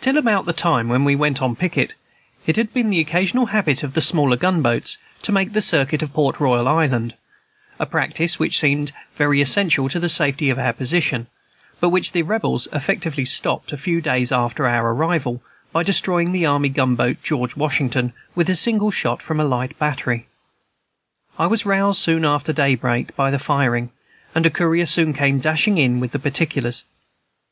Till 0.00 0.16
about 0.16 0.46
the 0.46 0.52
time 0.52 0.88
when 0.88 1.04
we 1.04 1.16
went 1.16 1.42
on 1.42 1.56
picket, 1.56 1.94
it 2.46 2.54
had 2.54 2.72
been 2.72 2.88
the 2.88 3.00
occasional 3.00 3.46
habit 3.46 3.82
of 3.82 3.94
the 3.94 4.00
smaller 4.00 4.36
gunboats 4.36 4.96
to 5.22 5.32
make 5.32 5.54
the 5.54 5.60
circuit 5.60 6.02
of 6.04 6.12
Port 6.12 6.38
Royal 6.38 6.68
Island, 6.68 7.16
a 7.80 7.84
practice 7.84 8.38
which 8.38 8.52
was 8.54 8.60
deemed 8.60 8.92
very 9.16 9.40
essential 9.40 9.88
to 9.88 9.98
the 9.98 10.08
safety 10.08 10.50
of 10.50 10.58
our 10.60 10.72
position, 10.72 11.26
but 11.80 11.88
which 11.88 12.12
the 12.12 12.22
Rebels 12.22 12.68
effectually 12.72 13.24
stopped, 13.24 13.72
a 13.72 13.76
few 13.76 14.00
days 14.00 14.30
after 14.30 14.68
our 14.68 14.92
arrival, 14.94 15.42
by 15.72 15.82
destroying 15.82 16.30
the 16.30 16.46
army 16.46 16.68
gunboat 16.68 17.20
George 17.20 17.56
Washington 17.56 18.12
with 18.36 18.48
a 18.48 18.54
single 18.54 18.92
shot 18.92 19.20
from 19.20 19.40
a 19.40 19.44
light 19.44 19.76
battery. 19.80 20.28
I 21.40 21.48
was 21.48 21.66
roused 21.66 21.98
soon 21.98 22.24
after 22.24 22.52
daybreak 22.52 23.16
by 23.16 23.32
the 23.32 23.40
firing, 23.40 23.90
and 24.32 24.46
a 24.46 24.50
courier 24.50 24.86
soon 24.86 25.12
came 25.12 25.40
dashing 25.40 25.76
in 25.76 25.98
with 25.98 26.12
the 26.12 26.20
particulars. 26.20 26.84